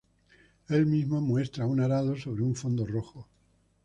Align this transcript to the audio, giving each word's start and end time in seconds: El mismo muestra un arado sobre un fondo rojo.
El 0.67 0.87
mismo 0.87 1.21
muestra 1.21 1.67
un 1.67 1.79
arado 1.79 2.17
sobre 2.17 2.41
un 2.41 2.55
fondo 2.55 2.87
rojo. 2.87 3.29